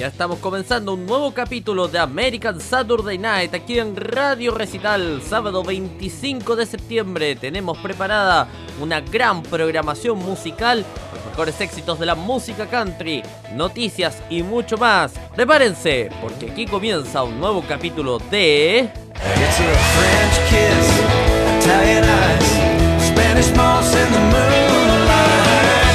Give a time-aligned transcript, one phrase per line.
[0.00, 5.62] Ya estamos comenzando un nuevo capítulo de American Saturday Night aquí en Radio Recital, sábado
[5.62, 7.36] 25 de septiembre.
[7.36, 8.48] Tenemos preparada
[8.80, 13.22] una gran programación musical, los mejores éxitos de la música country,
[13.54, 15.12] noticias y mucho más.
[15.36, 18.88] Prepárense, porque aquí comienza un nuevo capítulo de...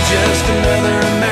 [0.07, 1.24] Just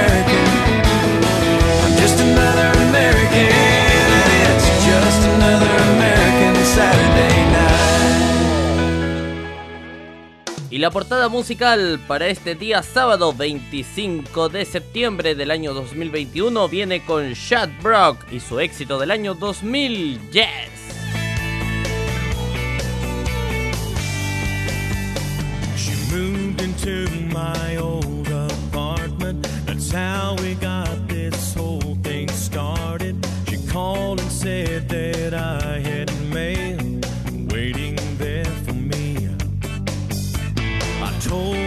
[10.73, 17.05] Y la portada musical para este día sábado 25 de septiembre del año 2021 viene
[17.05, 20.71] con Chad Brock y su éxito del año 2000, Yes.
[25.75, 29.47] She moved into my old apartment.
[29.67, 33.23] That's how we got this whole thing started.
[33.47, 36.09] She called and said that I had
[41.23, 41.62] told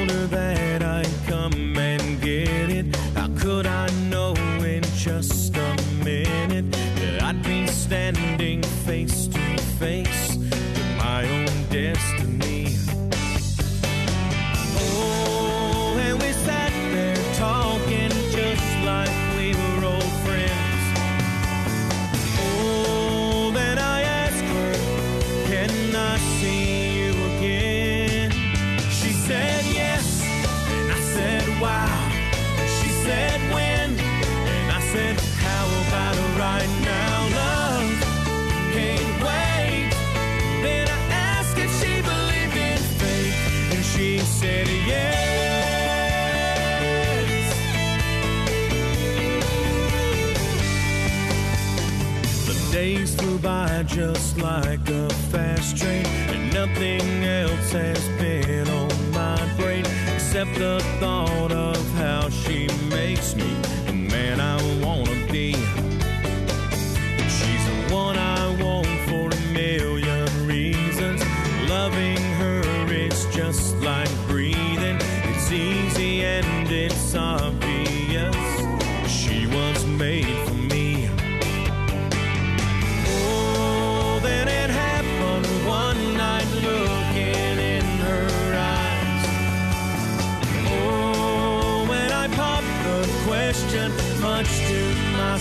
[53.39, 60.55] by just like a fast train, and nothing else has been on my brain except
[60.55, 63.66] the thought of how she makes me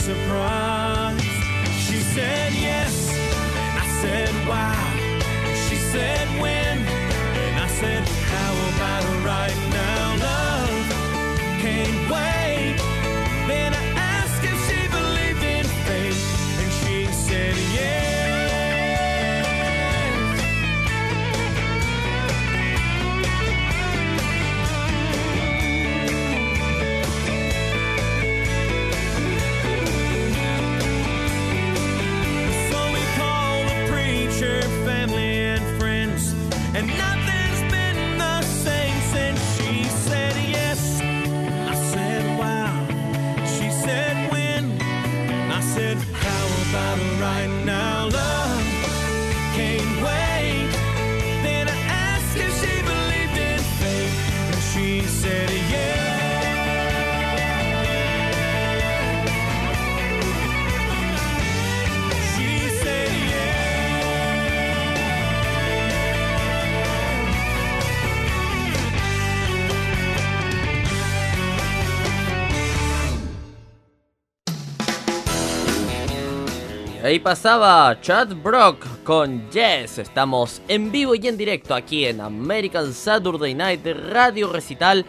[0.05, 0.74] surprise,
[77.05, 79.99] Ahí pasaba Chad Brock con Yes.
[79.99, 85.05] Estamos en vivo y en directo aquí en American Saturday Night Radio Recital.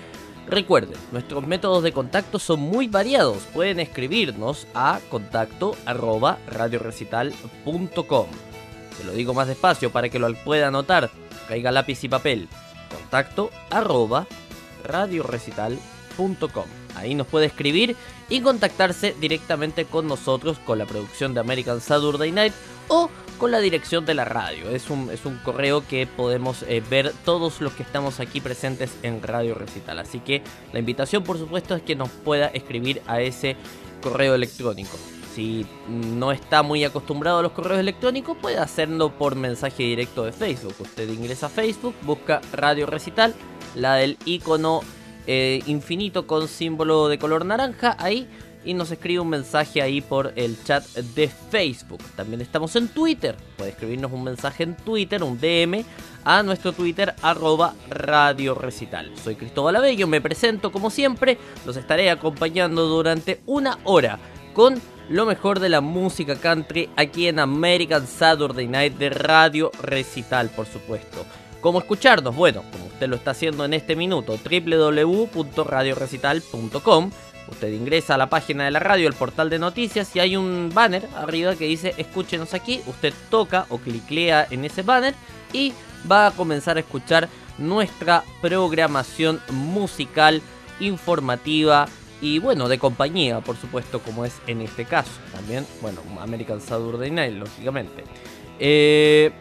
[0.46, 3.44] Recuerden, nuestros métodos de contacto son muy variados.
[3.44, 8.26] Pueden escribirnos a contacto arroba radiorecital.com.
[8.98, 11.08] Se lo digo más despacio para que lo pueda anotar.
[11.48, 12.46] Caiga lápiz y papel.
[12.94, 14.26] Contacto arroba
[14.84, 16.66] radiorecital.com.
[16.94, 17.96] Ahí nos puede escribir
[18.28, 22.52] y contactarse directamente con nosotros, con la producción de American Saturday Night
[22.88, 24.70] o con la dirección de la radio.
[24.70, 28.92] Es un, es un correo que podemos eh, ver todos los que estamos aquí presentes
[29.02, 29.98] en Radio Recital.
[29.98, 30.42] Así que
[30.72, 33.56] la invitación, por supuesto, es que nos pueda escribir a ese
[34.02, 34.96] correo electrónico.
[35.34, 40.32] Si no está muy acostumbrado a los correos electrónicos, puede hacerlo por mensaje directo de
[40.32, 40.74] Facebook.
[40.78, 43.34] Usted ingresa a Facebook, busca Radio Recital,
[43.74, 44.80] la del icono
[45.26, 47.96] eh, infinito con símbolo de color naranja.
[47.98, 48.28] Ahí
[48.66, 52.02] y nos escribe un mensaje ahí por el chat de Facebook.
[52.16, 53.36] También estamos en Twitter.
[53.56, 55.84] Puede escribirnos un mensaje en Twitter, un DM,
[56.24, 59.12] a nuestro Twitter arroba Radio Recital.
[59.22, 61.38] Soy Cristóbal Abello, me presento como siempre.
[61.64, 64.18] Los estaré acompañando durante una hora
[64.52, 70.50] con lo mejor de la música country aquí en American Saturday Night de Radio Recital,
[70.50, 71.24] por supuesto.
[71.66, 72.36] ¿Cómo escucharnos?
[72.36, 77.10] Bueno, como usted lo está haciendo en este minuto, www.radiorecital.com
[77.48, 80.70] Usted ingresa a la página de la radio, el portal de noticias, y hay un
[80.72, 82.82] banner arriba que dice escúchenos aquí.
[82.86, 85.16] Usted toca o cliclea en ese banner
[85.52, 85.72] y
[86.08, 87.28] va a comenzar a escuchar
[87.58, 90.42] nuestra programación musical,
[90.78, 91.88] informativa
[92.20, 95.10] y bueno, de compañía, por supuesto, como es en este caso.
[95.32, 98.04] También, bueno, American Saturday Night, lógicamente.
[98.60, 99.32] Eh,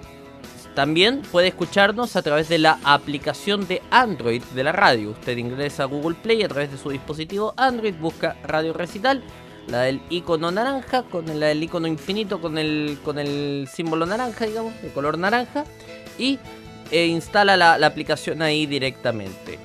[0.76, 5.12] también puede escucharnos a través de la aplicación de Android de la radio.
[5.12, 9.24] Usted ingresa a Google Play a través de su dispositivo Android, busca Radio Recital,
[9.68, 14.46] la del icono naranja, con la del icono infinito, con el, con el símbolo naranja,
[14.46, 15.64] digamos, de color naranja,
[16.20, 16.40] y
[16.92, 19.58] e instala la, aplicación ahí directamente.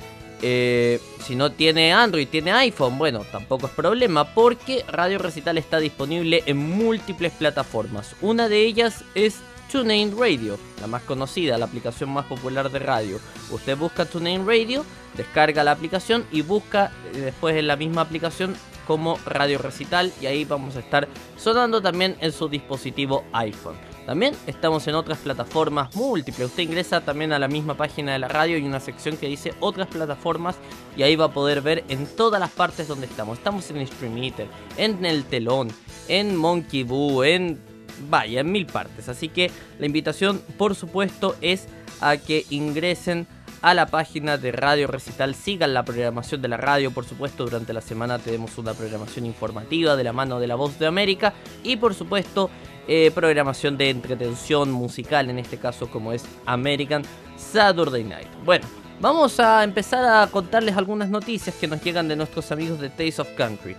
[0.43, 5.81] Eh, si no tiene Android, tiene iPhone, bueno, tampoco es problema porque Radio Recital está
[5.81, 8.15] disponible en múltiples plataformas.
[8.23, 9.41] Una de ellas es
[9.71, 13.21] TuneIn Radio, la más conocida, la aplicación más popular de radio.
[13.53, 14.85] Usted busca TuneIn Radio,
[15.17, 18.57] descarga la aplicación y busca eh, después en la misma aplicación
[18.87, 21.07] como Radio Recital y ahí vamos a estar
[21.37, 23.77] sonando también en su dispositivo iPhone.
[24.07, 26.49] También estamos en otras plataformas múltiples.
[26.49, 29.55] Usted ingresa también a la misma página de la radio y una sección que dice
[29.61, 30.57] otras plataformas
[30.97, 33.39] y ahí va a poder ver en todas las partes donde estamos.
[33.39, 35.69] Estamos en Stream Eater, en El Telón,
[36.09, 37.70] en Monkey Boo, en
[38.09, 39.09] vaya, en mil partes.
[39.09, 41.67] Así que la invitación, por supuesto, es
[42.01, 43.27] a que ingresen
[43.63, 47.73] a la página de Radio Recital, sigan la programación de la radio, por supuesto, durante
[47.73, 51.77] la semana tenemos una programación informativa de la mano de la voz de América y
[51.77, 52.49] por supuesto
[52.89, 57.03] eh, programación de entretención musical, en este caso como es American
[57.37, 58.29] Saturday Night.
[58.45, 58.67] Bueno,
[58.99, 63.21] vamos a empezar a contarles algunas noticias que nos llegan de nuestros amigos de Taste
[63.21, 63.77] of Country.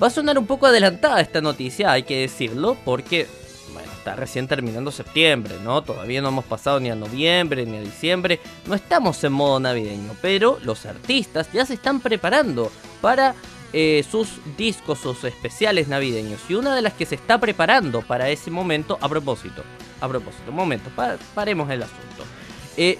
[0.00, 3.26] Va a sonar un poco adelantada esta noticia, hay que decirlo, porque
[4.06, 5.82] está recién terminando septiembre, ¿no?
[5.82, 10.14] Todavía no hemos pasado ni a noviembre ni a diciembre, no estamos en modo navideño,
[10.22, 12.70] pero los artistas ya se están preparando
[13.00, 13.34] para
[13.72, 16.40] eh, sus discos, sus especiales navideños.
[16.48, 19.64] Y una de las que se está preparando para ese momento, a propósito,
[20.00, 20.88] a propósito, un momento,
[21.34, 22.22] paremos el asunto.
[22.76, 22.98] Eh,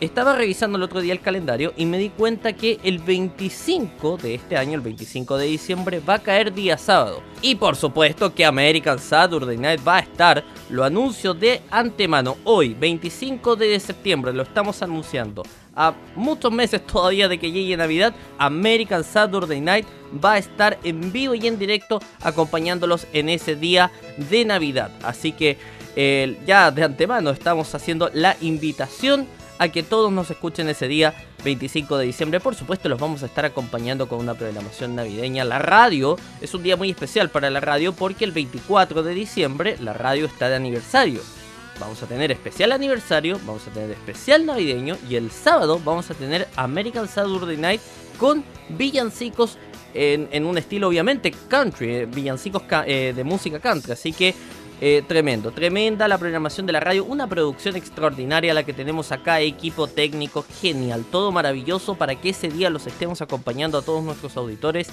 [0.00, 4.34] estaba revisando el otro día el calendario y me di cuenta que el 25 de
[4.34, 7.22] este año, el 25 de diciembre, va a caer día sábado.
[7.40, 12.74] Y por supuesto que American Saturday Night va a estar, lo anuncio de antemano, hoy,
[12.74, 15.42] 25 de septiembre, lo estamos anunciando.
[15.74, 19.86] A muchos meses todavía de que llegue Navidad, American Saturday Night
[20.24, 24.90] va a estar en vivo y en directo acompañándolos en ese día de Navidad.
[25.02, 25.58] Así que
[25.94, 29.26] eh, ya de antemano estamos haciendo la invitación
[29.58, 31.14] a que todos nos escuchen ese día
[31.44, 32.40] 25 de diciembre.
[32.40, 35.44] Por supuesto, los vamos a estar acompañando con una programación navideña.
[35.44, 39.76] La radio es un día muy especial para la radio porque el 24 de diciembre
[39.80, 41.20] la radio está de aniversario.
[41.78, 46.14] Vamos a tener especial aniversario, vamos a tener especial navideño y el sábado vamos a
[46.14, 47.80] tener American Saturday Night
[48.18, 49.58] con villancicos
[49.92, 53.92] en, un estilo obviamente country, eh, villancicos eh, de música country.
[53.92, 54.34] Así que
[54.80, 59.40] eh, tremendo, tremenda la programación de la radio, una producción extraordinaria la que tenemos acá,
[59.40, 64.36] equipo técnico genial, todo maravilloso para que ese día los estemos acompañando a todos nuestros
[64.36, 64.88] auditores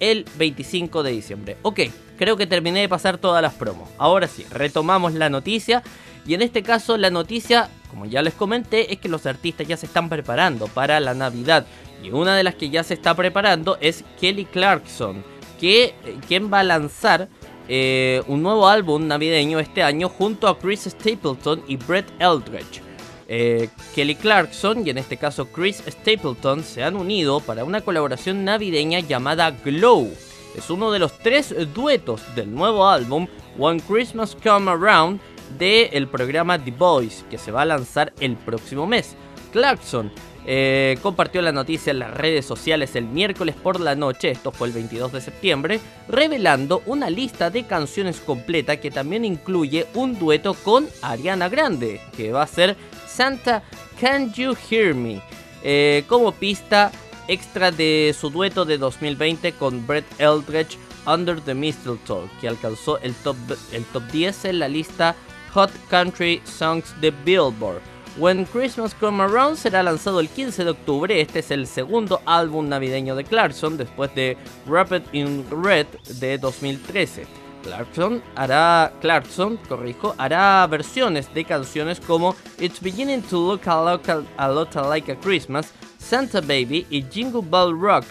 [0.00, 1.56] el 25 de diciembre.
[1.62, 1.80] Ok,
[2.18, 3.88] creo que terminé de pasar todas las promos.
[3.98, 5.82] Ahora sí, retomamos la noticia.
[6.26, 9.76] Y en este caso la noticia, como ya les comenté, es que los artistas ya
[9.76, 11.66] se están preparando para la Navidad.
[12.02, 15.22] Y una de las que ya se está preparando es Kelly Clarkson,
[15.60, 17.28] que eh, quien va a lanzar
[17.68, 22.82] eh, un nuevo álbum navideño este año junto a Chris Stapleton y Brett Eldredge.
[23.26, 28.44] Eh, Kelly Clarkson y en este caso Chris Stapleton se han unido para una colaboración
[28.44, 30.10] navideña llamada Glow.
[30.54, 33.26] Es uno de los tres duetos del nuevo álbum
[33.58, 35.20] One Christmas Come Around
[35.58, 39.16] del programa The Voice que se va a lanzar el próximo mes.
[39.54, 40.10] Clarkson
[40.46, 44.66] eh, compartió la noticia en las redes sociales el miércoles por la noche, esto fue
[44.66, 50.54] el 22 de septiembre, revelando una lista de canciones completa que también incluye un dueto
[50.54, 53.62] con Ariana Grande, que va a ser Santa
[54.00, 55.22] Can You Hear Me,
[55.62, 56.90] eh, como pista
[57.28, 63.14] extra de su dueto de 2020 con Brett Eldredge Under the Mistletoe, que alcanzó el
[63.14, 63.36] top,
[63.70, 65.14] el top 10 en la lista
[65.52, 67.93] Hot Country Songs de Billboard.
[68.16, 71.20] When Christmas Come Around será lanzado el 15 de octubre.
[71.20, 74.36] Este es el segundo álbum navideño de Clarkson después de
[74.68, 75.88] Rapid in Red
[76.20, 77.26] de 2013.
[77.64, 84.48] Clarkson hará, Clarkson, corrijo, hará versiones de canciones como It's Beginning to Look a a
[84.48, 88.04] lot Like a Christmas, Santa Baby y Jingle Bell Rock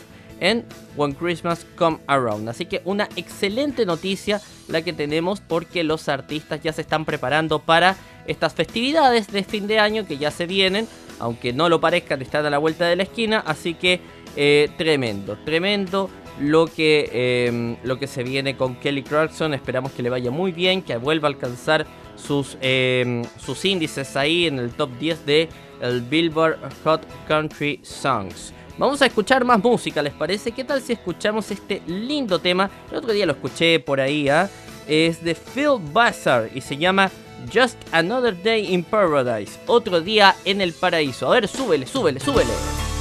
[0.44, 0.66] en
[0.98, 2.50] When Christmas Come Around.
[2.50, 7.60] Así que una excelente noticia la que tenemos porque los artistas ya se están preparando
[7.60, 7.96] para
[8.28, 10.88] estas festividades de fin de año que ya se vienen,
[11.20, 14.02] aunque no lo parezcan, están a la vuelta de la esquina, así que
[14.36, 16.10] eh, tremendo, tremendo
[16.42, 19.54] lo que, em, lo que se viene con Kelly Clarkson.
[19.54, 21.86] Esperamos que le vaya muy bien, que vuelva a alcanzar
[22.16, 25.48] sus, em, sus índices ahí en el top 10 de
[25.82, 28.54] el Billboard Hot Country Songs.
[28.78, 30.52] Vamos a escuchar más música, ¿les parece?
[30.52, 32.70] ¿Qué tal si escuchamos este lindo tema?
[32.90, 34.50] El otro día lo escuché por ahí, ¿ah?
[34.88, 37.12] Es de Phil Bassar y se llama
[37.54, 39.60] Just Another Day in Paradise.
[39.68, 41.28] Otro día en el paraíso.
[41.28, 42.93] A ver, súbele, súbele, súbele.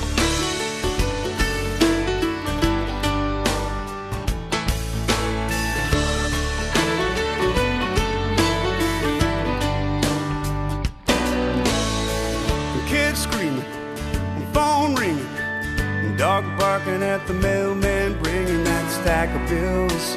[16.23, 20.17] Dog barking at the mailman, bringing that stack of bills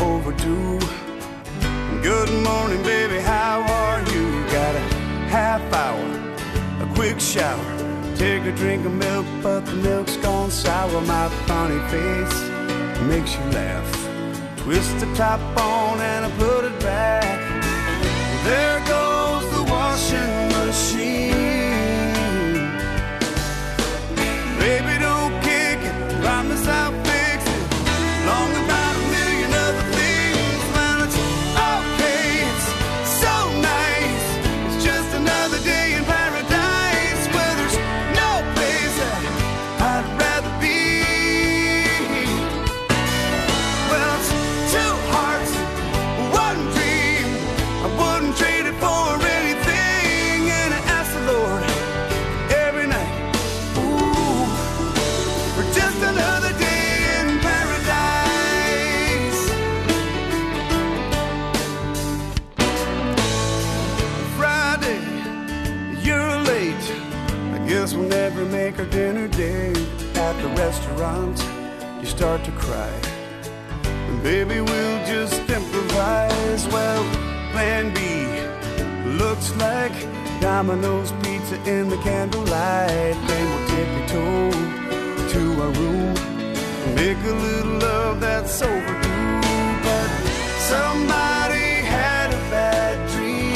[0.00, 0.78] overdue.
[2.04, 4.26] Good morning, baby, how are you?
[4.52, 4.84] Got a
[5.28, 6.08] half hour,
[6.84, 7.66] a quick shower,
[8.14, 11.00] take a drink of milk, but the milk's gone sour.
[11.00, 12.38] My funny face
[13.08, 13.90] makes you laugh.
[14.58, 17.40] Twist the top on and I put it back.
[18.44, 21.40] There goes the washing machine.
[24.60, 24.99] Baby,
[68.90, 69.76] dinner date
[70.16, 71.38] at the restaurant.
[72.00, 72.92] You start to cry.
[73.84, 76.66] And baby, we'll just improvise.
[76.68, 77.04] Well,
[77.52, 78.00] plan B
[79.18, 79.92] looks like
[80.40, 83.16] Domino's pizza in the candlelight.
[83.28, 84.50] Then we'll tippy toe
[85.32, 86.14] to our room.
[86.94, 89.40] Make a little love that's overdue.
[89.84, 90.10] But
[90.72, 93.50] somebody had a bad dream.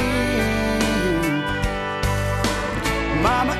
[3.22, 3.53] Mama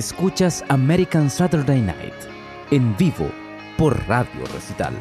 [0.00, 2.14] Escuchas American Saturday Night
[2.70, 3.30] en vivo
[3.76, 4.94] por Radio Recital.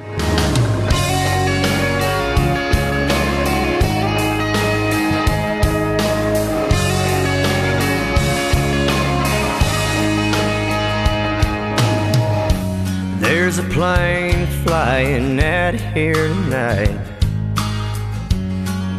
[13.22, 17.00] There's a plane flying out here tonight.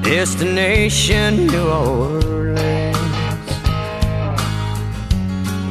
[0.02, 2.59] Destination New Orleans.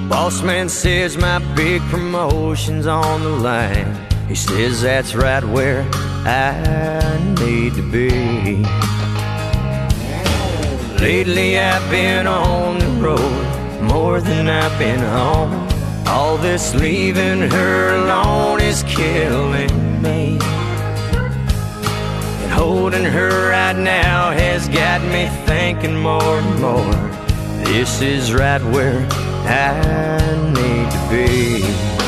[0.10, 3.96] Boss man says my big promotion's on the line.
[4.28, 5.84] He says that's right where
[6.26, 8.64] I need to be.
[11.00, 15.54] Lately I've been on the road more than I've been home.
[16.08, 20.40] All this leaving her alone is killing me.
[22.42, 27.10] And holding her right now has got me thinking more and more.
[27.64, 29.08] This is right where
[29.52, 31.99] I need to be.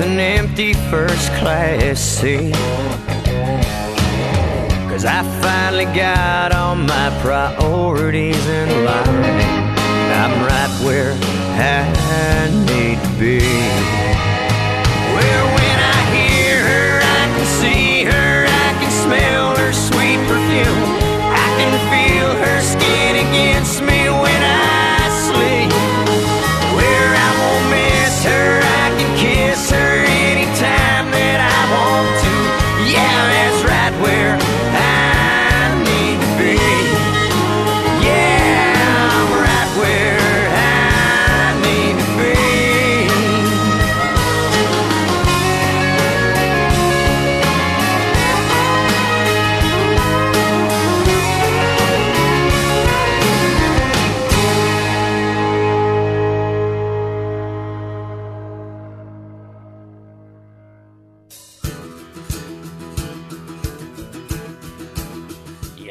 [0.00, 2.54] An empty first class seat.
[4.88, 9.68] Cause I finally got all my priorities in line.
[10.22, 11.12] I'm right where
[11.58, 13.38] I need to be.
[15.14, 20.84] Where when I hear her, I can see her, I can smell her sweet perfume.
[21.32, 23.87] I can feel her skin against me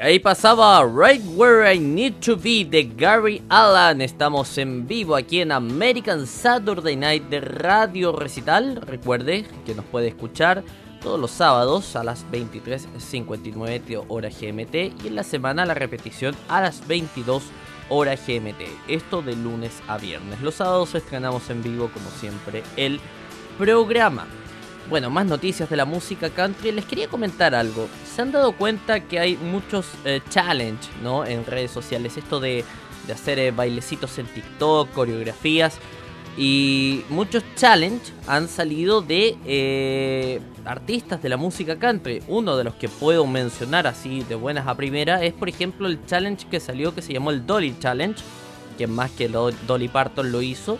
[0.08, 4.00] ahí pasaba Right Where I Need to Be de Gary Allan.
[4.00, 8.78] Estamos en vivo aquí en American Saturday Night de Radio Recital.
[8.78, 10.64] Recuerde que nos puede escuchar
[11.02, 16.34] todos los sábados a las 23.59 de hora GMT y en la semana la repetición
[16.48, 17.44] a las 22
[17.90, 18.62] hora GMT.
[18.88, 20.40] Esto de lunes a viernes.
[20.40, 23.02] Los sábados estrenamos en vivo como siempre el
[23.58, 24.26] programa.
[24.90, 26.72] Bueno, más noticias de la música country.
[26.72, 27.90] Les quería comentar algo.
[28.16, 31.26] ¿Se han dado cuenta que hay muchos eh, challenge ¿no?
[31.26, 32.16] en redes sociales?
[32.16, 32.64] Esto de,
[33.06, 35.78] de hacer eh, bailecitos en TikTok, coreografías.
[36.38, 42.24] Y muchos challenge han salido de eh, artistas de la música country.
[42.30, 46.06] Uno de los que puedo mencionar así de buenas a primera es, por ejemplo, el
[46.06, 48.22] challenge que salió que se llamó el Dolly Challenge.
[48.78, 50.78] Que más que Dolly Parton lo hizo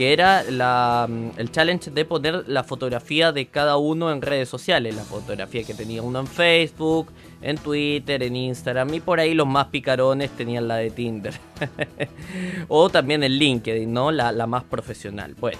[0.00, 4.96] que era mm, el challenge de poner la fotografía de cada uno en redes sociales.
[4.96, 7.08] La fotografía que tenía uno en Facebook,
[7.42, 11.34] en Twitter, en Instagram y por ahí los más picarones tenían la de Tinder.
[12.68, 14.10] o también en LinkedIn, ¿no?
[14.10, 15.34] La, la más profesional.
[15.38, 15.58] Bueno.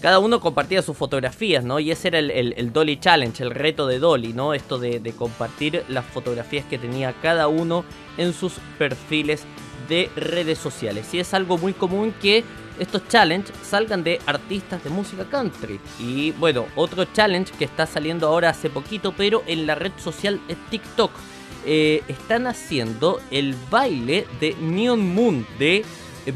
[0.00, 1.80] Cada uno compartía sus fotografías, ¿no?
[1.80, 4.54] Y ese era el, el- el Dolly Challenge, el reto de Dolly, ¿no?
[4.54, 7.84] Esto de, de compartir las fotografías que tenía cada uno
[8.18, 9.42] en sus perfiles
[9.88, 11.12] de redes sociales.
[11.12, 12.44] Y es algo muy común que
[12.78, 15.80] estos challenge salgan de artistas de música country.
[15.98, 20.40] Y bueno, otro challenge que está saliendo ahora hace poquito, pero en la red social
[20.70, 21.10] TikTok.
[21.66, 25.84] eh, están haciendo el baile de Neon Moon de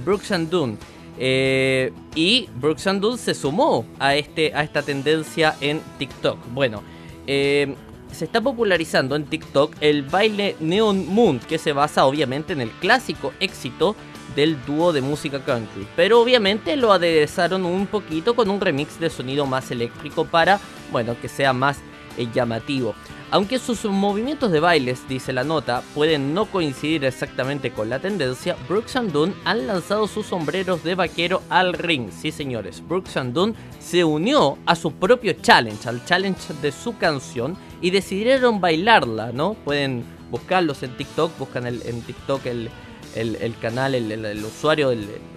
[0.05, 0.79] Brooks and Dunn.
[1.19, 6.39] Eh, y Brooks and Dunn se sumó a, este, a esta tendencia en TikTok.
[6.53, 6.83] Bueno,
[7.27, 7.75] eh,
[8.13, 12.71] se está popularizando en TikTok el baile Neon Moon, que se basa obviamente en el
[12.71, 13.97] clásico éxito
[14.35, 15.87] del dúo de música country.
[15.97, 20.61] Pero obviamente lo aderezaron un poquito con un remix de sonido más eléctrico para,
[20.93, 21.79] bueno, que sea más
[22.17, 22.95] eh, llamativo.
[23.31, 28.57] Aunque sus movimientos de bailes, dice la nota, pueden no coincidir exactamente con la tendencia,
[28.67, 32.09] Brooks and Dunn han lanzado sus sombreros de vaquero al ring.
[32.11, 36.97] Sí, señores, Brooks and Dunn se unió a su propio challenge, al challenge de su
[36.97, 39.53] canción, y decidieron bailarla, ¿no?
[39.63, 42.71] Pueden buscarlos en TikTok, buscan en TikTok el,
[43.15, 44.93] el, canal, el, usuario,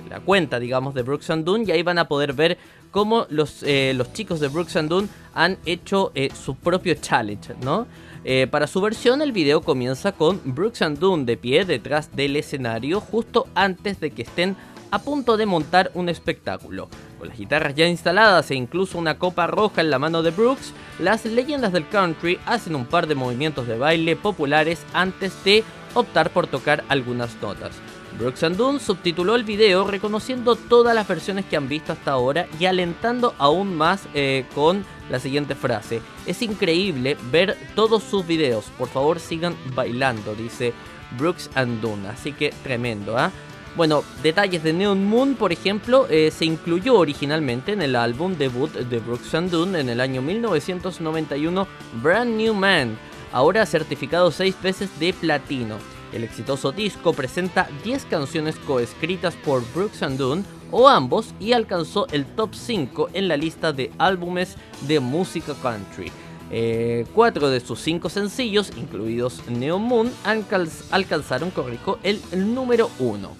[0.09, 2.57] la cuenta, digamos, de Brooks and Dunn, y ahí van a poder ver
[2.91, 7.55] cómo los, eh, los chicos de Brooks and Dunn han hecho eh, su propio challenge,
[7.61, 7.87] ¿no?
[8.23, 12.35] Eh, para su versión, el video comienza con Brooks and Dunn de pie detrás del
[12.35, 14.55] escenario, justo antes de que estén
[14.91, 16.89] a punto de montar un espectáculo.
[17.17, 20.73] Con las guitarras ya instaladas e incluso una copa roja en la mano de Brooks,
[20.99, 26.31] las leyendas del country hacen un par de movimientos de baile populares antes de optar
[26.31, 27.71] por tocar algunas notas.
[28.17, 32.47] Brooks and Dunn subtituló el video reconociendo todas las versiones que han visto hasta ahora
[32.59, 36.01] y alentando aún más eh, con la siguiente frase.
[36.25, 38.65] Es increíble ver todos sus videos.
[38.77, 40.73] Por favor sigan bailando, dice
[41.17, 42.05] Brooks and Dunn.
[42.05, 43.31] Así que tremendo, ¿ah?
[43.75, 48.69] Bueno, detalles de Neon Moon, por ejemplo, eh, se incluyó originalmente en el álbum debut
[48.69, 51.67] de Brooks and Dunn en el año 1991,
[52.03, 52.97] Brand New Man,
[53.31, 55.77] ahora certificado seis veces de platino.
[56.13, 62.07] El exitoso disco presenta 10 canciones coescritas por Brooks and Dunn o ambos y alcanzó
[62.11, 64.55] el top 5 en la lista de álbumes
[64.87, 66.11] de música country.
[66.53, 72.89] Eh, cuatro de sus cinco sencillos, incluidos Neon Moon, alcanz- alcanzaron, corrijo, el, el número
[72.99, 73.31] 1.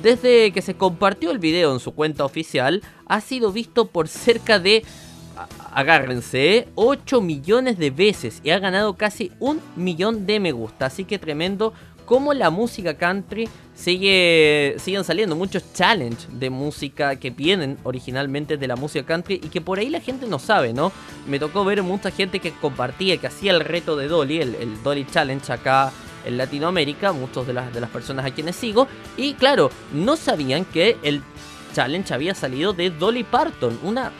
[0.00, 4.60] Desde que se compartió el video en su cuenta oficial, ha sido visto por cerca
[4.60, 4.84] de,
[5.72, 10.86] agárrense, 8 millones de veces y ha ganado casi un millón de me gusta.
[10.86, 11.72] Así que tremendo
[12.06, 18.68] cómo la música country sigue siguen saliendo muchos challenges de música que vienen originalmente de
[18.68, 20.92] la música country y que por ahí la gente no sabe, ¿no?
[21.26, 25.06] Me tocó ver mucha gente que compartía, que hacía el reto de Dolly, el, Dolly
[25.06, 25.92] Challenge acá
[26.24, 30.64] en Latinoamérica, muchos de las, de las personas a quienes sigo, y claro, no sabían
[30.64, 31.22] que el
[31.74, 34.12] challenge había salido de Dolly Parton, una, eh,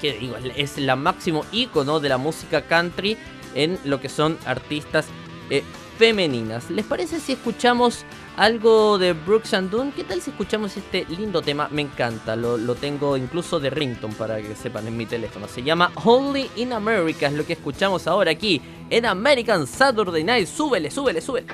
[0.00, 3.16] que digo, es la máximo ícono de la música country
[3.54, 5.06] en lo que son artistas
[5.50, 5.62] eh,
[5.98, 6.70] femeninas.
[6.70, 8.04] ¿Les parece si escuchamos
[8.36, 9.92] algo de Brooks and Dunn?
[9.92, 11.68] ¿Qué tal si escuchamos este lindo tema?
[11.70, 15.48] Me encanta, lo, lo tengo incluso de rington para que sepan en mi teléfono.
[15.48, 20.46] Se llama Only in America, es lo que escuchamos ahora aquí en American Saturday Night.
[20.46, 21.46] Súbele, súbele, súbele.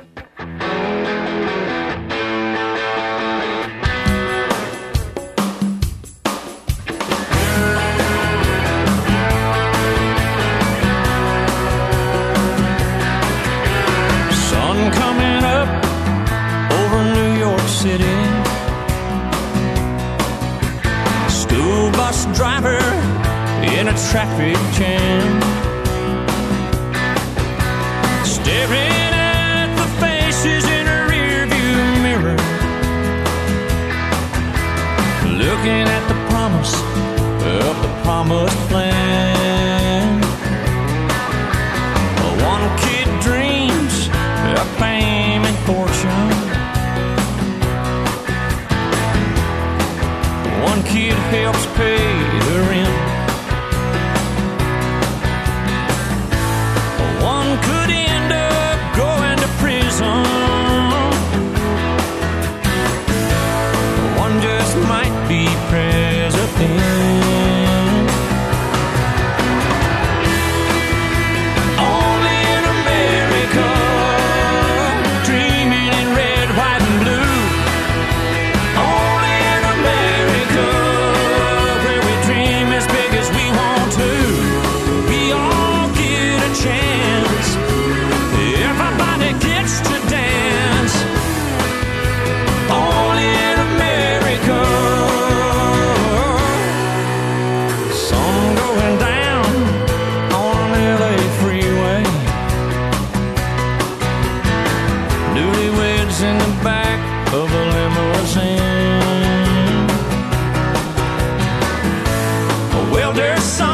[112.95, 113.74] Welder's son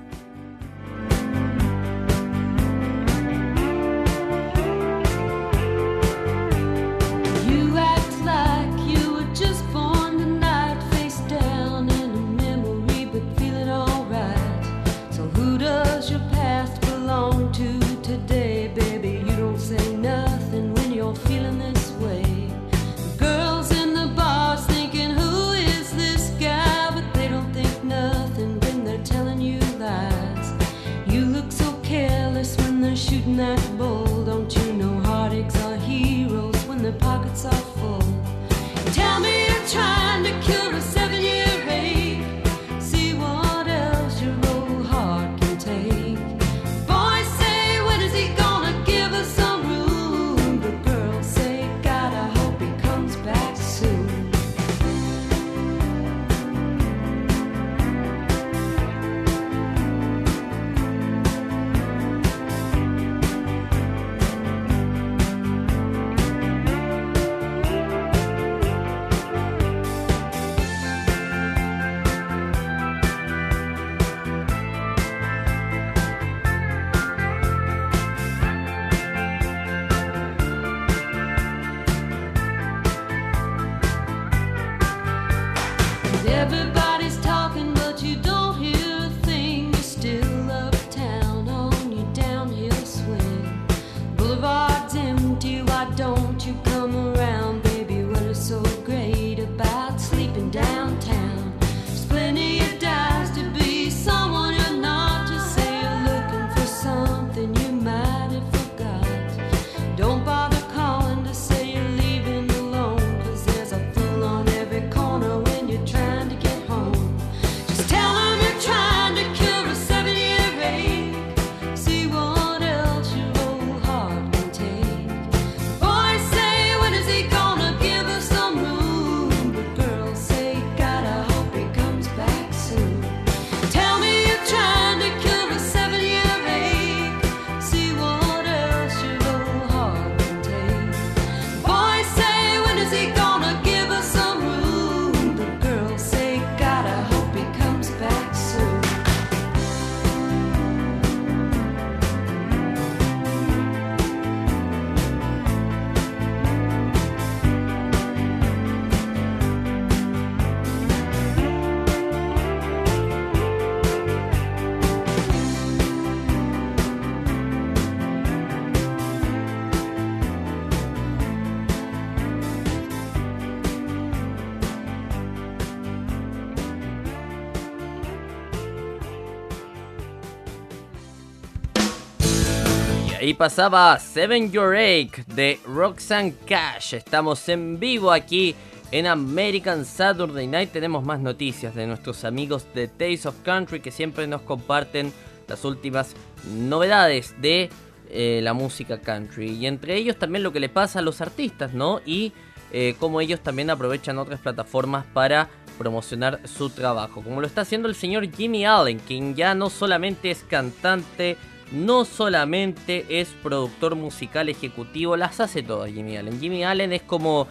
[183.21, 186.95] Ahí pasaba Seven Your Ache de Roxanne Cash.
[186.95, 188.55] Estamos en vivo aquí
[188.91, 190.71] en American Saturday Night.
[190.71, 195.13] Tenemos más noticias de nuestros amigos de Taste of Country que siempre nos comparten
[195.47, 196.15] las últimas
[196.51, 197.69] novedades de
[198.09, 199.51] eh, la música country.
[199.51, 202.01] Y entre ellos también lo que le pasa a los artistas, ¿no?
[202.03, 202.33] Y
[202.71, 207.21] eh, cómo ellos también aprovechan otras plataformas para promocionar su trabajo.
[207.21, 211.37] Como lo está haciendo el señor Jimmy Allen, quien ya no solamente es cantante,
[211.71, 216.39] no solamente es productor musical ejecutivo, las hace todas Jimmy Allen.
[216.39, 217.47] Jimmy Allen es como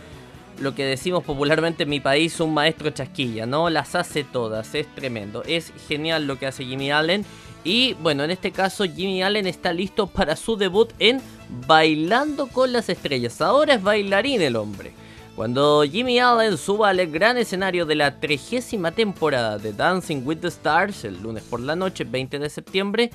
[0.61, 3.71] lo que decimos popularmente en mi país, un maestro chasquilla, ¿no?
[3.71, 7.25] Las hace todas, es tremendo, es genial lo que hace Jimmy Allen.
[7.65, 11.21] Y bueno, en este caso Jimmy Allen está listo para su debut en
[11.67, 13.41] Bailando con las Estrellas.
[13.41, 14.93] Ahora es bailarín el hombre.
[15.37, 20.49] Cuando Jimmy Allen suba al gran escenario de la trigésima temporada de Dancing with the
[20.49, 23.11] Stars, el lunes por la noche, 20 de septiembre,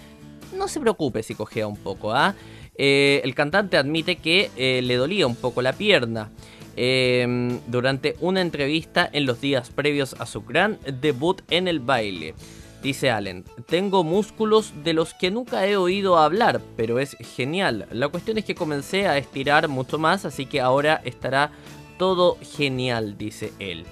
[0.55, 2.35] no se preocupe si cojea un poco, ¿ah?
[2.77, 6.29] Eh, el cantante admite que eh, le dolía un poco la pierna
[6.75, 12.35] eh, durante una entrevista en los días previos a su gran debut en el baile.
[12.83, 17.87] Dice Allen, tengo músculos de los que nunca he oído hablar, pero es genial.
[17.91, 21.51] La cuestión es que comencé a estirar mucho más, así que ahora estará
[21.97, 23.85] todo genial, dice él.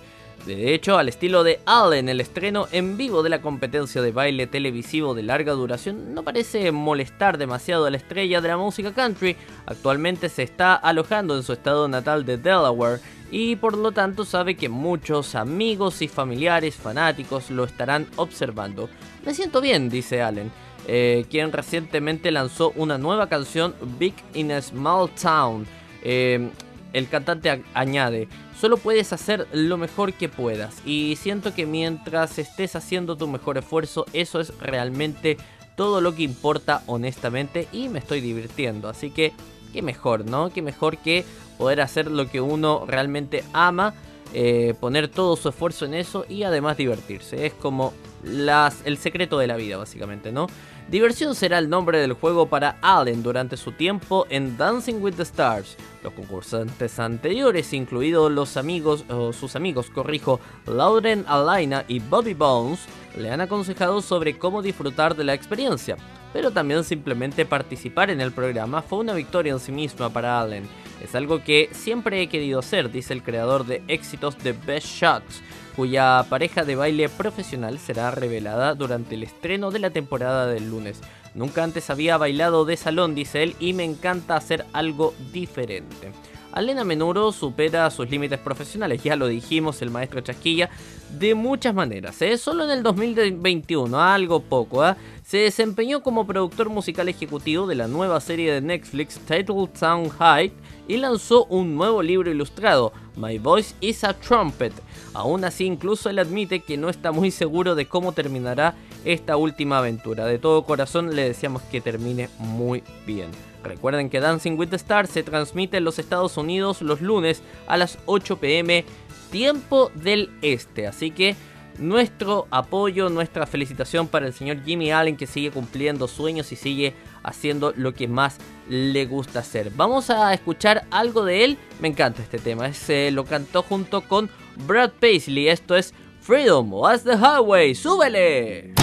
[0.45, 4.45] De hecho, al estilo de Allen, el estreno en vivo de la competencia de baile
[4.45, 9.38] televisivo de larga duración no parece molestar demasiado a la estrella de la música country.
[9.65, 12.99] Actualmente se está alojando en su estado natal de Delaware
[13.32, 18.89] y por lo tanto sabe que muchos amigos y familiares fanáticos lo estarán observando.
[19.25, 20.51] Me siento bien, dice Allen.
[20.88, 25.65] eh, quien recientemente lanzó una nueva canción, Big in a Small Town.
[26.03, 26.49] Eh,
[26.93, 28.27] el cantante añade,
[28.60, 33.58] solo puedes hacer lo mejor que puedas y siento que mientras estés haciendo tu mejor
[33.58, 35.38] esfuerzo, eso es realmente
[35.75, 38.89] todo lo que importa honestamente y me estoy divirtiendo.
[38.89, 39.34] Así que,
[39.73, 40.51] qué mejor, ¿no?
[40.51, 41.25] Qué mejor que
[41.58, 43.95] poder hacer lo que uno realmente ama,
[44.34, 47.45] eh, poner todo su esfuerzo en eso y además divertirse.
[47.45, 50.47] Es como las, el secreto de la vida, básicamente, ¿no?
[50.89, 55.24] Diversión será el nombre del juego para Allen durante su tiempo en Dancing with the
[55.24, 55.78] Stars.
[56.04, 62.82] Los concursantes anteriores, incluidos los amigos, o sus amigos, corrijo, Lauren Alaina y Bobby Bones,
[63.17, 65.96] le han aconsejado sobre cómo disfrutar de la experiencia.
[66.34, 70.67] Pero también simplemente participar en el programa fue una victoria en sí misma para Allen.
[71.02, 75.41] Es algo que siempre he querido hacer, dice el creador de éxitos de Best Shots,
[75.76, 81.02] cuya pareja de baile profesional será revelada durante el estreno de la temporada del lunes.
[81.36, 86.12] Nunca antes había bailado de salón, dice él, y me encanta hacer algo diferente.
[86.54, 90.70] Allen a menudo supera sus límites profesionales, ya lo dijimos, el maestro Chasquilla,
[91.18, 92.22] de muchas maneras.
[92.22, 92.38] ¿eh?
[92.38, 94.96] Solo en el 2021, algo poco, ¿ah?
[95.26, 100.54] se desempeñó como productor musical ejecutivo de la nueva serie de Netflix Title Town High
[100.88, 104.74] y lanzó un nuevo libro ilustrado, My Voice is a Trumpet.
[105.13, 109.78] Aún así, incluso él admite que no está muy seguro de cómo terminará esta última
[109.78, 110.26] aventura.
[110.26, 113.30] De todo corazón le deseamos que termine muy bien.
[113.63, 117.78] Recuerden que Dancing with the Stars se transmite en los Estados Unidos los lunes a
[117.78, 118.84] las 8 pm
[119.32, 120.88] tiempo del este.
[120.88, 121.36] Así que
[121.78, 126.93] nuestro apoyo, nuestra felicitación para el señor Jimmy Allen que sigue cumpliendo sueños y sigue
[127.23, 128.38] haciendo lo que más
[128.69, 129.71] le gusta hacer.
[129.76, 131.58] Vamos a escuchar algo de él.
[131.80, 132.67] Me encanta este tema.
[132.67, 135.48] Es, eh, lo cantó junto con Brad Paisley.
[135.48, 137.74] Esto es Freedom What's the Highway.
[137.74, 138.74] ¡Súbele!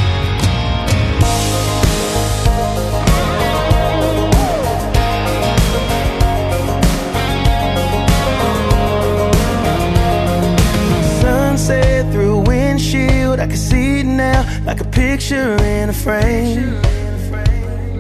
[11.21, 16.81] Sunset through windshield, I can see it now like a picture in a frame.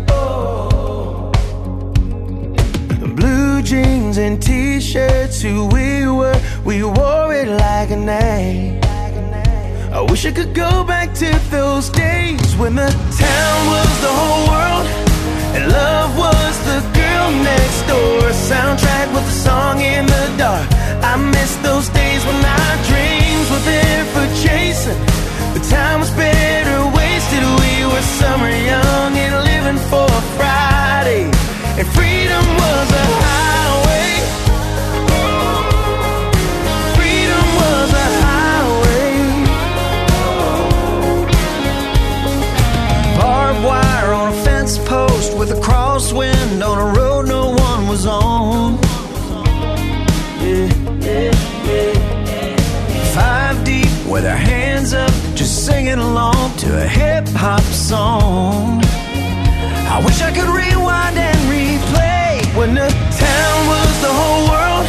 [0.09, 1.31] Oh.
[3.15, 8.81] Blue jeans and t-shirts, who we were, we wore it like a name.
[9.93, 14.45] I wish I could go back to those days when the town was the whole
[14.53, 14.87] world
[15.57, 18.21] and love was the girl next door.
[18.51, 20.69] Soundtrack with a song in the dark.
[21.03, 25.01] I miss those days when our dreams were there for chasing.
[25.55, 27.43] The time was better wasted.
[27.63, 30.09] We were summer young and living for
[30.39, 31.25] Friday.
[31.79, 33.10] And freedom was a
[45.51, 48.79] with a crosswind on a road no one was on.
[53.15, 58.81] Five deep with our hands up, just singing along to a hip hop song.
[59.95, 62.89] I wish I could rewind and replay when the
[63.27, 64.87] town was the whole world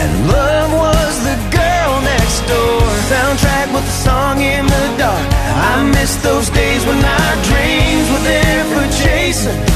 [0.00, 2.82] and love was the girl next door.
[3.12, 5.26] Soundtrack with a song in the dark.
[5.70, 9.69] I miss those days when our dreams were there for chasing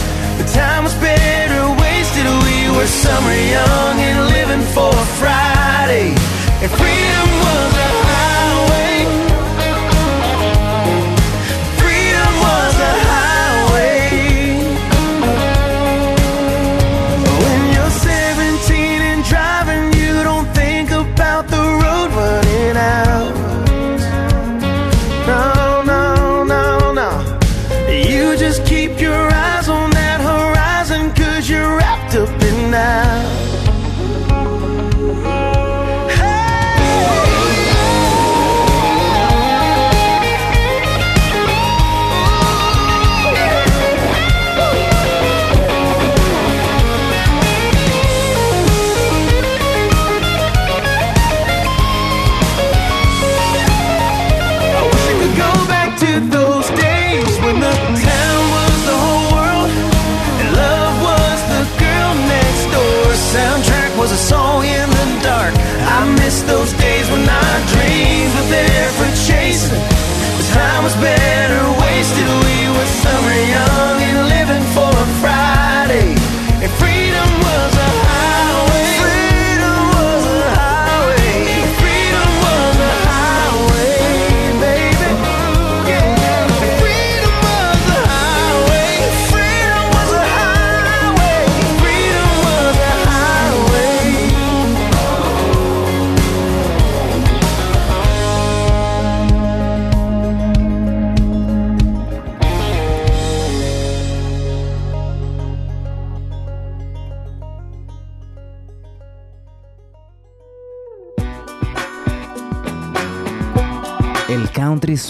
[0.55, 2.26] time was better wasted.
[2.46, 5.64] We were summer young and living for a fright.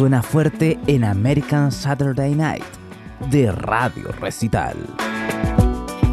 [0.04, 2.62] suena fuerte en American Saturday Night
[3.30, 4.76] de Radio Recital.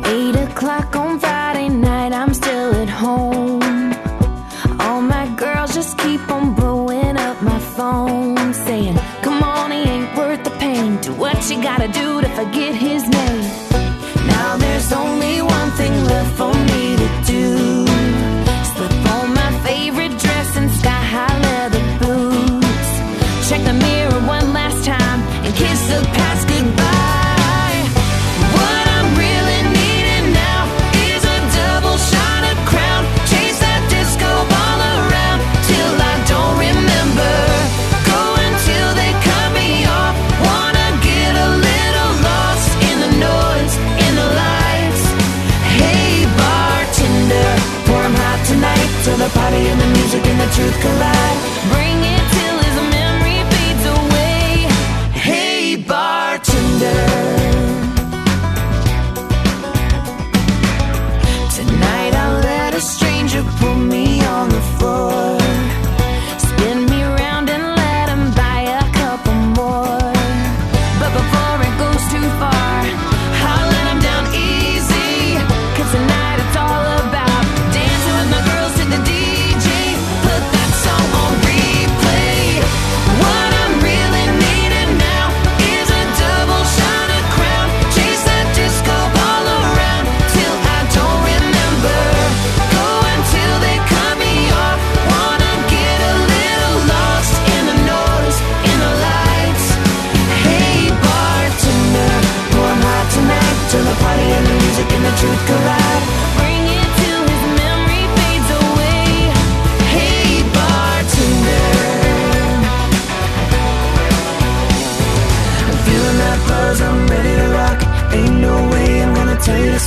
[0.05, 3.61] 8 o'clock on Friday night, I'm still at home.
[4.79, 10.15] All my girls just keep on blowing up my phone, saying, Come on, it ain't
[10.15, 10.95] worth the pain.
[11.01, 12.90] Do what you gotta do to forget him.
[49.51, 51.70] body and the music and the truth collide.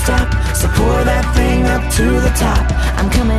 [0.02, 0.28] stop.
[0.58, 2.64] So pour that thing up to the top.
[2.98, 3.33] I'm coming.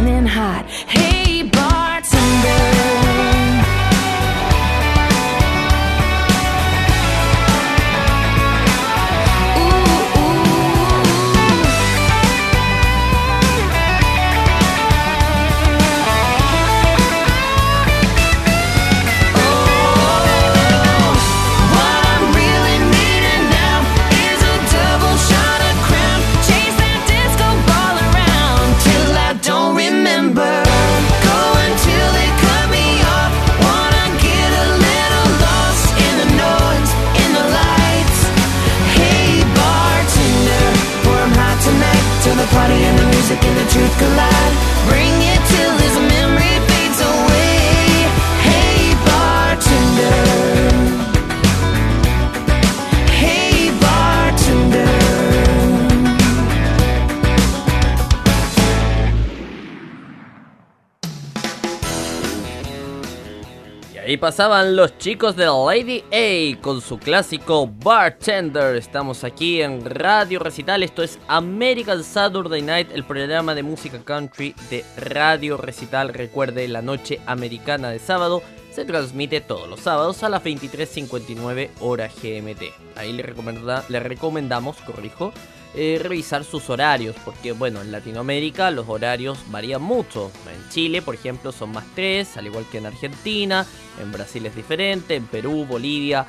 [64.36, 68.76] Pasaban los chicos de Lady A con su clásico Bartender.
[68.76, 70.84] Estamos aquí en Radio Recital.
[70.84, 76.14] Esto es American Saturday Night, el programa de música country de Radio Recital.
[76.14, 78.42] Recuerde, la noche americana de sábado
[78.74, 82.74] se transmite todos los sábados a las 23.59 hora GMT.
[82.98, 85.32] Ahí le, recomenda- le recomendamos, corrijo,
[85.78, 90.32] eh, revisar sus horarios, porque bueno, en Latinoamérica los horarios varían mucho.
[90.50, 93.66] En Chile, por ejemplo, son más 3, al igual que en Argentina,
[94.02, 96.26] en Brasil es diferente, en Perú, Bolivia,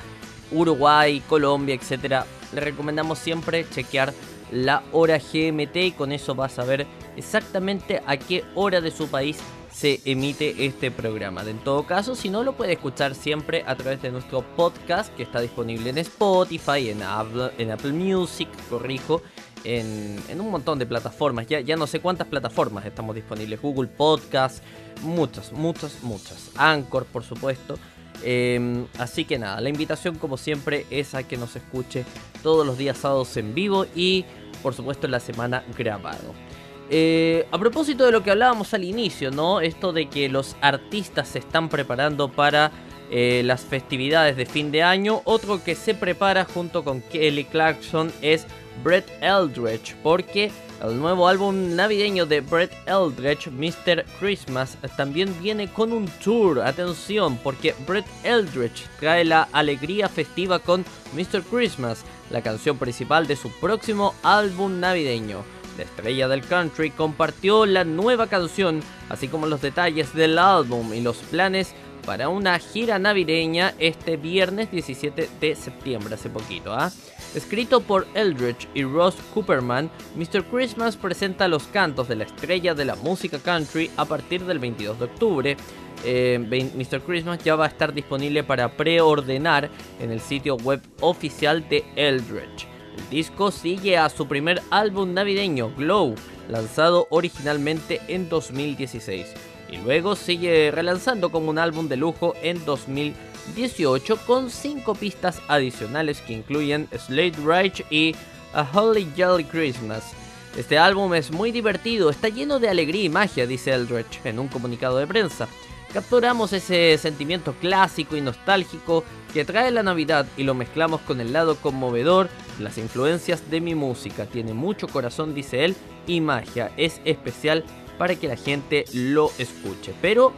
[0.50, 2.26] Uruguay, Colombia, etcétera.
[2.52, 4.12] Le recomendamos siempre chequear
[4.50, 6.86] la hora GMT y con eso va a saber
[7.16, 9.38] exactamente a qué hora de su país
[9.76, 11.42] se emite este programa.
[11.42, 15.22] En todo caso, si no, lo puede escuchar siempre a través de nuestro podcast que
[15.22, 19.20] está disponible en Spotify, en Apple, en Apple Music, corrijo,
[19.64, 21.46] en, en un montón de plataformas.
[21.46, 23.60] Ya, ya no sé cuántas plataformas estamos disponibles.
[23.60, 24.64] Google Podcast,
[25.02, 26.52] muchas, muchas, muchas.
[26.56, 27.78] Anchor, por supuesto.
[28.22, 32.06] Eh, así que nada, la invitación como siempre es a que nos escuche
[32.42, 34.24] todos los días sábados en vivo y
[34.62, 36.45] por supuesto en la semana grabado.
[36.88, 39.60] Eh, a propósito de lo que hablábamos al inicio, ¿no?
[39.60, 42.70] Esto de que los artistas se están preparando para
[43.10, 45.22] eh, las festividades de fin de año.
[45.24, 48.46] Otro que se prepara junto con Kelly Clarkson es
[48.84, 50.50] Brett Eldredge, porque
[50.84, 54.04] el nuevo álbum navideño de Brett Eldredge, Mr.
[54.20, 56.60] Christmas, también viene con un tour.
[56.60, 60.84] Atención, porque Brett Eldredge trae la alegría festiva con
[61.14, 61.42] Mr.
[61.42, 65.56] Christmas, la canción principal de su próximo álbum navideño.
[65.76, 71.00] La estrella del country compartió la nueva canción, así como los detalles del álbum y
[71.00, 71.74] los planes
[72.06, 76.72] para una gira navideña este viernes 17 de septiembre, hace poquito.
[76.72, 76.90] ¿ah?
[77.34, 80.44] Escrito por Eldridge y Ross Cooperman, Mr.
[80.44, 84.98] Christmas presenta los cantos de la estrella de la música country a partir del 22
[85.00, 85.56] de octubre.
[86.04, 86.38] Eh,
[86.74, 87.02] Mr.
[87.02, 89.68] Christmas ya va a estar disponible para preordenar
[90.00, 92.75] en el sitio web oficial de Eldridge.
[92.96, 96.14] El disco sigue a su primer álbum navideño, Glow,
[96.48, 99.26] lanzado originalmente en 2016.
[99.70, 106.20] Y luego sigue relanzando como un álbum de lujo en 2018 con 5 pistas adicionales
[106.20, 108.14] que incluyen Slade Rage y
[108.54, 110.12] A Holly Jolly Christmas.
[110.56, 114.48] Este álbum es muy divertido, está lleno de alegría y magia, dice Eldridge en un
[114.48, 115.48] comunicado de prensa.
[115.92, 121.32] Capturamos ese sentimiento clásico y nostálgico que trae la Navidad y lo mezclamos con el
[121.32, 122.28] lado conmovedor
[122.58, 124.26] las influencias de mi música.
[124.26, 125.76] Tiene mucho corazón, dice él,
[126.06, 126.70] y magia.
[126.76, 127.64] Es especial
[127.98, 129.94] para que la gente lo escuche.
[130.00, 130.32] Pero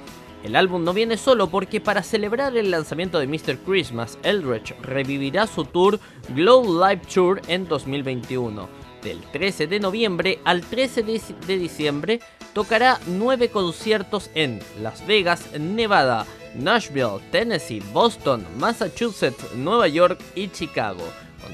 [0.45, 3.59] el álbum no viene solo porque para celebrar el lanzamiento de Mr.
[3.67, 5.99] Christmas, Eldridge revivirá su tour
[6.35, 8.69] Glow Live Tour en 2021.
[9.03, 12.21] Del 13 de noviembre al 13 de de diciembre
[12.53, 21.05] tocará nueve conciertos en Las Vegas, Nevada, Nashville, Tennessee, Boston, Massachusetts, Nueva York y Chicago,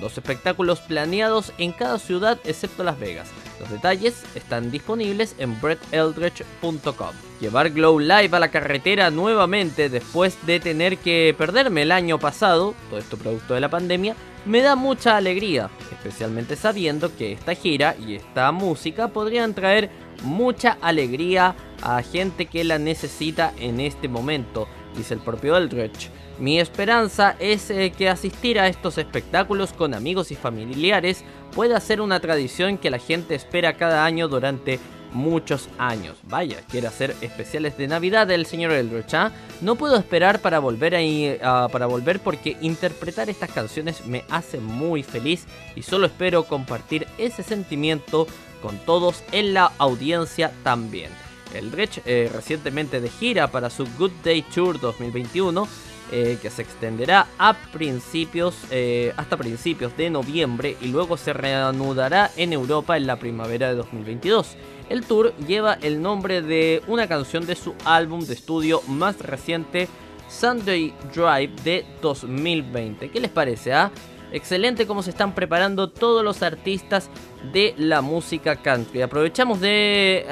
[0.01, 3.31] dos espectáculos planeados en cada ciudad excepto Las Vegas.
[3.61, 7.11] Los detalles están disponibles en bretteldredge.com.
[7.41, 12.75] Llevar Glow Live a la carretera nuevamente después de tener que perderme el año pasado,
[12.91, 17.97] todo esto producto de la pandemia, me da mucha alegría, especialmente sabiendo que esta gira
[17.99, 19.91] y esta música podrían traer
[20.23, 26.11] mucha alegría a gente que la necesita en este momento, dice el propio Eldridge.
[26.39, 31.25] Mi esperanza es eh, que asistir a estos espectáculos con amigos y familiares
[31.55, 34.81] pueda ser una tradición que la gente espera cada año durante
[35.13, 36.17] muchos años.
[36.25, 39.15] Vaya, quiere hacer especiales de Navidad el señor Eldridge.
[39.15, 39.31] ¿ah?
[39.61, 44.59] No puedo esperar para volver ahí, ah, para volver porque interpretar estas canciones me hace
[44.59, 48.27] muy feliz y solo espero compartir ese sentimiento
[48.61, 51.11] con todos en la audiencia también.
[51.55, 55.69] Eldridge eh, recientemente de gira para su Good Day Tour 2021
[56.17, 62.31] eh, que se extenderá a principios, eh, hasta principios de noviembre y luego se reanudará
[62.37, 64.57] en Europa en la primavera de 2022.
[64.91, 69.89] El tour lleva el nombre de una canción de su álbum de estudio más reciente,
[70.29, 73.11] Sunday Drive de 2020.
[73.11, 73.73] ¿Qué les parece?
[73.73, 73.91] ah?
[74.35, 77.09] Excelente cómo se están preparando todos los artistas
[77.53, 79.01] de la música country.
[79.01, 80.27] Aprovechamos de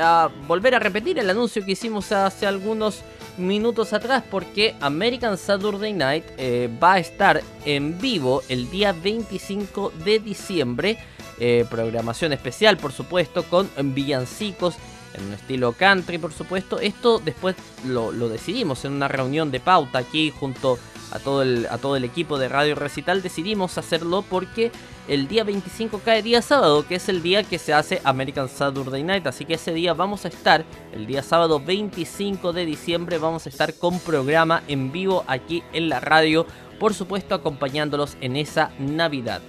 [0.48, 3.02] volver a repetir el anuncio que hicimos hace algunos
[3.36, 9.92] minutos atrás porque American Saturday Night eh, va a estar en vivo el día 25
[10.04, 10.98] de diciembre.
[11.38, 14.74] Eh, programación especial, por supuesto, con villancicos
[15.14, 16.80] en un estilo country, por supuesto.
[16.80, 17.54] Esto después
[17.86, 21.96] lo, lo decidimos en una reunión de pauta aquí junto a todo el, a todo
[21.96, 24.70] el equipo de Radio Recital, decidimos hacerlo porque
[25.08, 29.02] el día 25 cae día sábado, que es el día que se hace American Saturday
[29.02, 29.26] Night.
[29.26, 33.48] Así que ese día vamos a estar, el día sábado 25 de diciembre, vamos a
[33.48, 36.46] estar con programa en vivo aquí en la radio,
[36.78, 39.42] por supuesto acompañándolos en esa Navidad.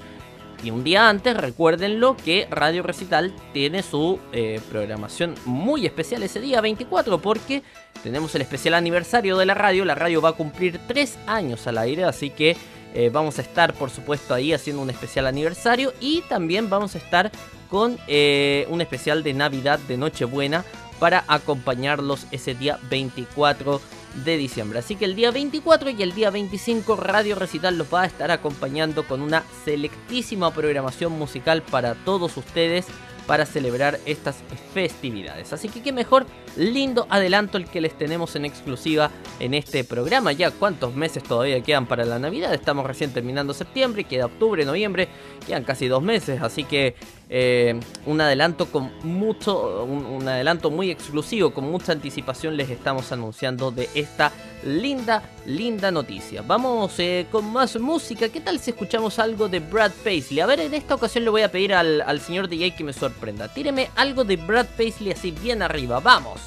[0.63, 6.39] Y un día antes, recuérdenlo que Radio Recital tiene su eh, programación muy especial ese
[6.39, 7.63] día 24 porque
[8.03, 9.85] tenemos el especial aniversario de la radio.
[9.85, 12.57] La radio va a cumplir 3 años al aire, así que
[12.93, 16.99] eh, vamos a estar por supuesto ahí haciendo un especial aniversario y también vamos a
[16.99, 17.31] estar
[17.69, 20.63] con eh, un especial de Navidad de Nochebuena
[20.99, 23.81] para acompañarlos ese día 24
[24.25, 24.79] de diciembre.
[24.79, 28.29] Así que el día 24 y el día 25 Radio Recital los va a estar
[28.29, 32.85] acompañando con una selectísima programación musical para todos ustedes
[33.27, 34.37] para celebrar estas
[34.73, 35.53] festividades.
[35.53, 36.25] Así que qué mejor,
[36.57, 40.31] lindo adelanto el que les tenemos en exclusiva en este programa.
[40.31, 42.53] Ya cuántos meses todavía quedan para la Navidad.
[42.53, 45.07] Estamos recién terminando septiembre, queda octubre, noviembre,
[45.45, 46.41] quedan casi dos meses.
[46.41, 46.95] Así que
[47.35, 53.71] eh, un adelanto con mucho, un, adelanto muy exclusivo, con mucha anticipación les estamos anunciando
[53.71, 54.31] de esta
[54.63, 56.43] linda, linda noticia.
[56.43, 58.29] Vamos eh, con más música.
[58.29, 60.41] ¿Qué tal si escuchamos algo de Brad Paisley?
[60.41, 62.93] A ver, en esta ocasión le voy a pedir al, al señor DJ que me
[62.93, 63.51] sorprenda.
[63.51, 65.99] Tíreme algo de Brad Paisley así bien arriba.
[66.01, 66.39] ¡Vamos!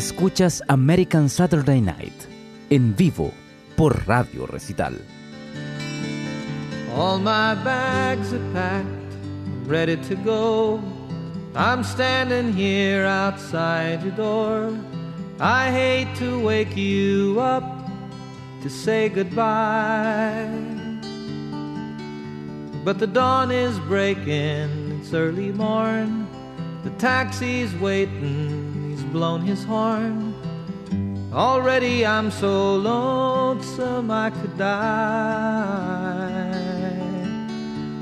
[0.00, 2.14] Escuchas American Saturday Night
[2.70, 3.34] en vivo
[3.76, 4.98] por Radio Recital.
[6.96, 8.86] All my bags are packed,
[9.66, 10.80] ready to go.
[11.54, 14.74] I'm standing here outside your door.
[15.38, 17.62] I hate to wake you up
[18.62, 20.48] to say goodbye.
[22.86, 26.26] But the dawn is breaking, it's early morn.
[26.84, 28.59] The taxi's waiting,
[29.12, 30.34] blown his horn.
[31.32, 36.00] Already I'm so lonesome I could die.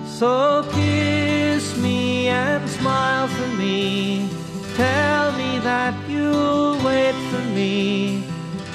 [0.06, 4.28] So kiss me and smile for me.
[4.76, 8.24] Tell me that you'll wait for me.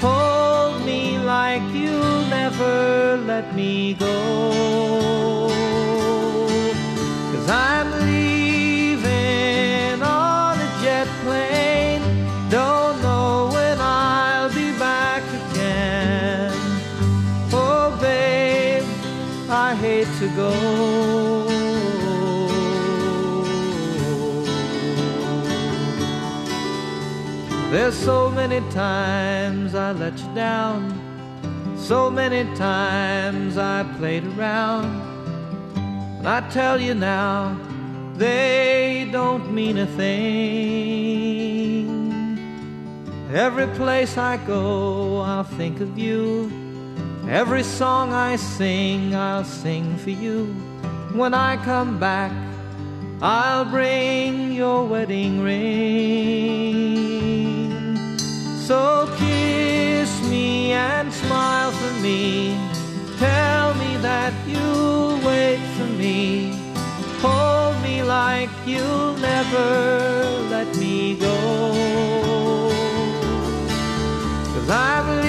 [0.00, 5.48] Hold me like you'll never let me go.
[7.32, 8.33] Cause I'm leaving
[20.36, 20.50] go.
[27.70, 31.00] There's so many times I let you down.
[31.76, 35.02] So many times I played around.
[36.18, 37.58] And I tell you now,
[38.14, 41.34] they don't mean a thing.
[43.32, 46.63] Every place I go, I'll think of you.
[47.28, 50.46] Every song I sing, I'll sing for you.
[51.14, 52.30] When I come back,
[53.22, 56.74] I'll bring your wedding ring.
[58.58, 62.58] So kiss me and smile for me.
[63.18, 66.52] Tell me that you'll wait for me.
[67.22, 70.20] Hold me like you'll never
[70.50, 72.70] let me go.
[74.52, 75.23] Cause I'm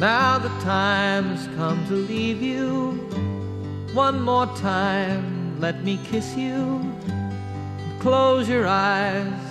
[0.00, 2.92] Now the time's come to leave you.
[3.94, 6.94] One more time, let me kiss you.
[7.98, 9.42] Close your eyes,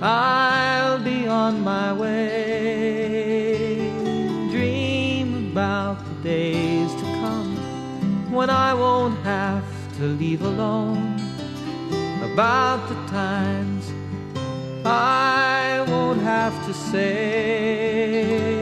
[0.00, 2.70] I'll be on my way.
[4.50, 9.66] Dream about the days to come when I won't have
[9.98, 11.20] to leave alone.
[12.32, 13.92] About the times
[14.86, 18.61] I won't have to say,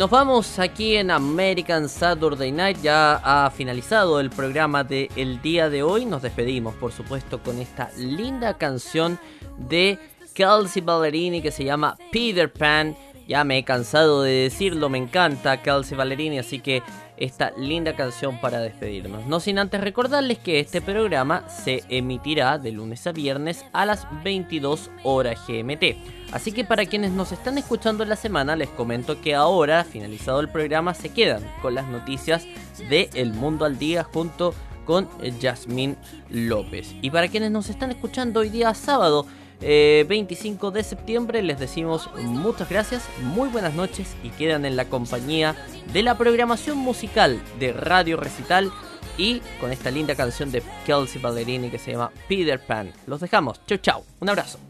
[0.00, 2.78] Nos vamos aquí en American Saturday Night.
[2.80, 6.06] Ya ha finalizado el programa del el día de hoy.
[6.06, 9.18] Nos despedimos, por supuesto, con esta linda canción
[9.58, 9.98] de
[10.32, 12.96] Kelsey Ballerini que se llama Peter Pan.
[13.28, 16.82] Ya me he cansado de decirlo, me encanta Kelsey Ballerini, así que
[17.20, 19.26] esta linda canción para despedirnos.
[19.26, 24.06] No sin antes recordarles que este programa se emitirá de lunes a viernes a las
[24.24, 26.32] 22 horas GMT.
[26.32, 30.40] Así que para quienes nos están escuchando en la semana, les comento que ahora, finalizado
[30.40, 32.46] el programa, se quedan con las noticias
[32.88, 34.54] de El Mundo al Día junto
[34.84, 35.08] con
[35.40, 35.96] Yasmín
[36.30, 36.94] López.
[37.02, 39.26] Y para quienes nos están escuchando hoy día sábado,
[39.60, 44.86] eh, 25 de septiembre, les decimos muchas gracias, muy buenas noches y quedan en la
[44.86, 45.54] compañía
[45.92, 48.70] de la programación musical de Radio Recital
[49.18, 52.92] y con esta linda canción de Kelsey Ballerini que se llama Peter Pan.
[53.06, 54.69] Los dejamos, chau chau, un abrazo.